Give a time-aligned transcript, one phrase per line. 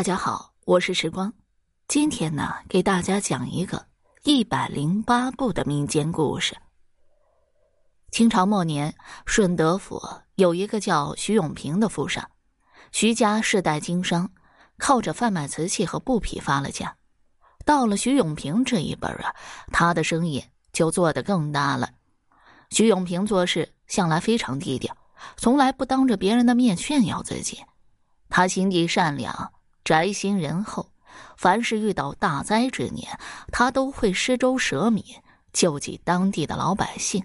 [0.00, 1.30] 大家好，我是时光。
[1.86, 3.84] 今天呢，给大家讲一个
[4.22, 6.56] 一百零八部的民间故事。
[8.10, 8.94] 清朝末年，
[9.26, 10.00] 顺德府
[10.36, 12.26] 有一个叫徐永平的富商，
[12.92, 14.26] 徐家世代经商，
[14.78, 16.96] 靠着贩卖瓷器和布匹发了家。
[17.66, 19.34] 到了徐永平这一辈啊，
[19.70, 20.42] 他的生意
[20.72, 21.90] 就做得更大了。
[22.70, 24.96] 徐永平做事向来非常低调，
[25.36, 27.62] 从来不当着别人的面炫耀自己。
[28.30, 29.52] 他心地善良。
[29.84, 30.90] 宅心仁厚，
[31.36, 33.18] 凡是遇到大灾之年，
[33.50, 35.16] 他都会施粥舍米，
[35.52, 37.24] 救济当地的老百姓。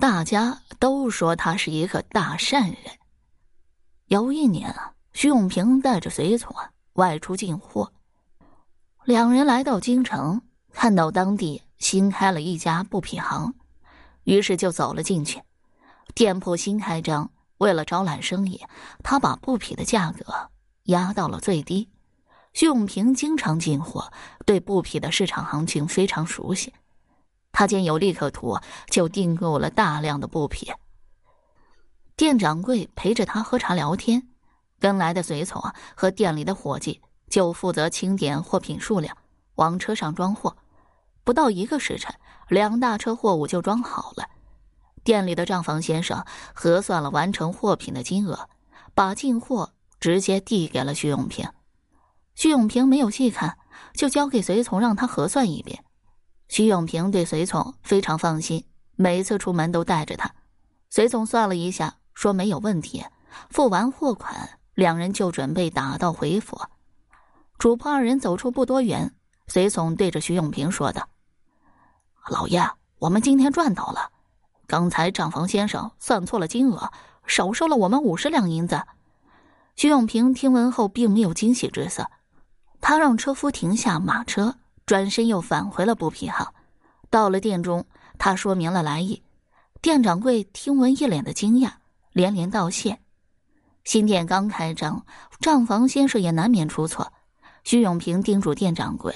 [0.00, 2.76] 大家都说他是一个大善人。
[4.06, 6.54] 有一年啊，徐永平带着随从
[6.94, 7.92] 外出进货，
[9.04, 10.42] 两人来到京城，
[10.72, 13.54] 看到当地新开了一家布匹行，
[14.24, 15.42] 于是就走了进去。
[16.14, 18.60] 店铺新开张，为了招揽生意，
[19.02, 20.50] 他把布匹的价格。
[20.84, 21.90] 压到了最低。
[22.52, 24.12] 徐永平经常进货，
[24.46, 26.72] 对布匹的市场行情非常熟悉。
[27.50, 30.72] 他见有利可图，就订购了大量的布匹。
[32.16, 34.28] 店掌柜陪着他喝茶聊天，
[34.78, 35.60] 跟来的随从
[35.96, 39.16] 和店里的伙计就负责清点货品数量，
[39.56, 40.56] 往车上装货。
[41.24, 42.14] 不到一个时辰，
[42.48, 44.28] 两大车货物就装好了。
[45.02, 48.48] 店里的账房先生核算了完成货品的金额，
[48.94, 49.73] 把进货。
[50.04, 51.48] 直接递给了徐永平，
[52.34, 53.56] 徐永平没有细看，
[53.94, 55.82] 就交给随从让他核算一遍。
[56.46, 58.66] 徐永平对随从非常放心，
[58.96, 60.30] 每次出门都带着他。
[60.90, 63.02] 随从算了一下，说没有问题。
[63.48, 66.60] 付完货款，两人就准备打道回府。
[67.56, 69.14] 主仆二人走出不多远，
[69.46, 71.08] 随从对着徐永平说道
[72.28, 72.62] ：“老爷，
[72.98, 74.10] 我们今天赚到了。
[74.66, 76.92] 刚才账房先生算错了金额，
[77.26, 78.82] 少收了我们五十两银子。”
[79.76, 82.08] 徐永平听闻后，并没有惊喜之色。
[82.80, 86.52] 他让车夫停下马车，转身又返回了布匹行。
[87.10, 87.84] 到了店中，
[88.16, 89.22] 他说明了来意。
[89.80, 91.72] 店掌柜听闻，一脸的惊讶，
[92.12, 93.00] 连连道谢。
[93.84, 95.04] 新店刚开张，
[95.40, 97.12] 账房先生也难免出错。
[97.64, 99.14] 徐永平叮嘱店掌柜，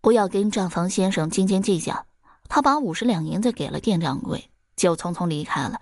[0.00, 2.06] 不要跟账房先生斤斤计较。
[2.48, 5.80] 他把五十两银子给了店掌柜，就匆匆离开了。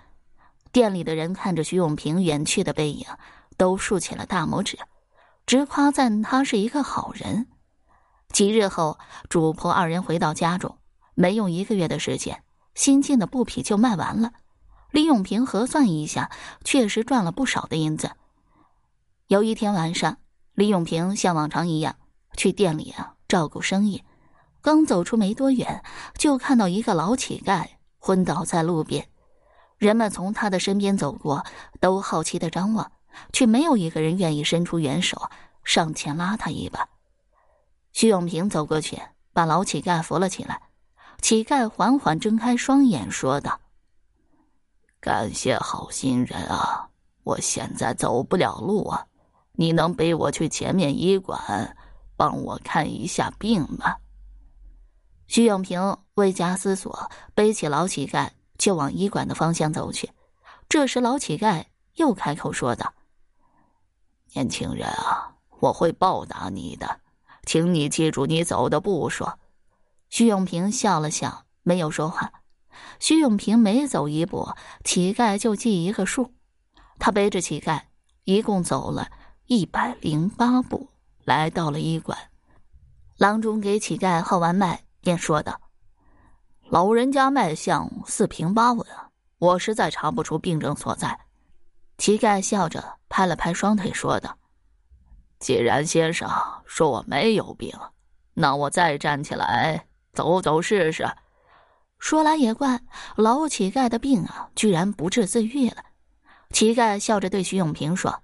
[0.73, 3.07] 店里的人看着徐永平远去的背影。
[3.57, 4.79] 都竖起了大拇指，
[5.47, 7.47] 直夸赞他是一个好人。
[8.31, 10.79] 几日后，主仆二人回到家中，
[11.15, 12.43] 没用一个月的时间，
[12.75, 14.33] 新进的布匹就卖完了。
[14.91, 16.31] 李永平核算一下，
[16.65, 18.13] 确实赚了不少的银子。
[19.29, 20.19] 有一天晚上，
[20.55, 21.97] 李永平像往常一样
[22.37, 24.05] 去店里啊照顾生意，
[24.61, 25.83] 刚走出没多远，
[26.19, 27.67] 就看到一个老乞丐
[27.99, 29.09] 昏倒在路边。
[29.79, 31.45] 人们从他的身边走过，
[31.81, 32.93] 都好奇的张望。
[33.33, 35.31] 却没有一个人愿意伸出援手
[35.65, 36.89] 上前拉他一把。
[37.93, 39.01] 徐永平走过去，
[39.33, 40.61] 把老乞丐扶了起来。
[41.23, 43.59] 乞丐缓缓睁开双眼，说道
[45.01, 46.89] ：“感谢好心人啊！
[47.25, 49.07] 我现在走不了路啊，
[49.53, 51.75] 你能背我去前面医馆，
[52.17, 53.97] 帮我看一下病吗？”
[55.27, 58.29] 徐永平未加思索，背起老乞丐
[58.59, 60.11] 就往医馆的方向走去。
[60.69, 62.93] 这时，老乞丐又开口说道。
[64.35, 67.01] 年轻人啊，我会报答你的，
[67.45, 69.27] 请你记住你走的步数。
[70.09, 72.33] 徐永平笑了笑，没有说话。
[73.01, 74.49] 徐永平每走一步，
[74.85, 76.35] 乞丐就记一个数。
[76.99, 77.83] 他背着乞丐，
[78.25, 79.09] 一共走了
[79.47, 80.89] 一百零八步，
[81.25, 82.17] 来到了医馆。
[83.17, 85.61] 郎中给乞丐号完脉，便说道
[86.69, 88.87] ：“老人家脉象四平八稳，
[89.39, 91.19] 我实在查不出病症所在。”
[91.99, 94.39] 乞丐笑着拍了拍双腿，说道
[95.41, 96.31] ：“既然先生
[96.67, 97.73] 说我没有病，
[98.35, 101.09] 那我再站起来走走试试。”
[101.99, 102.83] 说来也怪，
[103.17, 105.83] 老乞丐的病啊，居然不治自愈了。
[106.51, 108.23] 乞丐笑着对徐永平说：“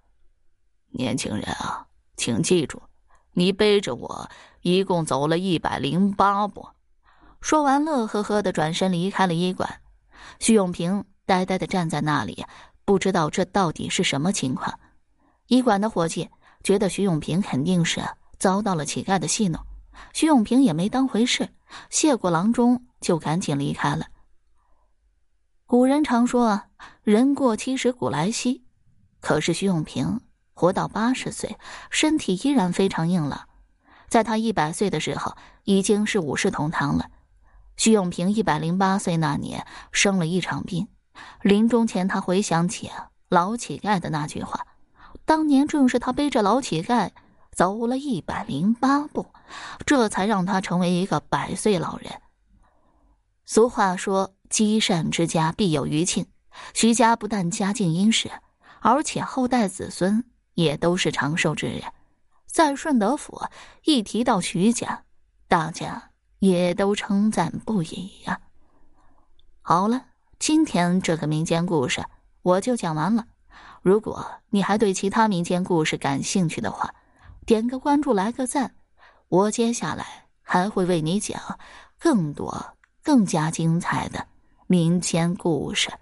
[0.93, 2.83] 年轻人啊，请记住，
[3.33, 4.31] 你背着我
[4.61, 6.69] 一共走了一百零八步。”
[7.41, 9.81] 说完，乐呵呵的转身离开了医馆。
[10.39, 12.45] 徐永平呆呆的站在那里。
[12.85, 14.79] 不知道这到底是什么情况，
[15.47, 16.29] 医馆的伙计
[16.63, 18.03] 觉得徐永平肯定是
[18.39, 19.65] 遭到了乞丐的戏弄，
[20.13, 21.49] 徐永平也没当回事，
[21.91, 24.07] 谢过郎中就赶紧离开了。
[25.65, 26.63] 古人常说，
[27.03, 28.65] 人过七十古来稀，
[29.21, 30.21] 可是徐永平
[30.53, 31.57] 活到八十岁，
[31.91, 33.49] 身体依然非常硬朗，
[34.09, 37.11] 在他一百岁的时候已经是五世同堂了。
[37.77, 40.89] 徐永平一百零八岁那年生了一场病。
[41.43, 42.91] 临终前，他回想起
[43.29, 44.67] 老乞丐的那句话，
[45.25, 47.11] 当年正是他背着老乞丐
[47.53, 49.27] 走了一百零八步，
[49.87, 52.13] 这才让他成为一个百岁老人。
[53.45, 56.27] 俗话说：“积善之家必有余庆。”
[56.75, 58.31] 徐家不但家境殷实，
[58.81, 60.25] 而且后代子孙
[60.55, 61.83] 也都是长寿之人。
[62.47, 63.43] 在顺德府，
[63.85, 65.05] 一提到徐家，
[65.49, 66.11] 大家
[66.41, 68.41] 也都称赞不已呀。
[69.63, 70.07] 好了，
[70.43, 72.05] 今天这个民间故事
[72.43, 73.27] 我就讲完了。
[73.81, 76.93] 如果你还对其他民间故事感兴趣的话，
[77.47, 78.75] 点个关注，来个赞，
[79.29, 81.61] 我接下来还会为你讲
[81.97, 82.75] 更多、
[83.05, 84.27] 更加精彩的
[84.67, 85.93] 民间故事。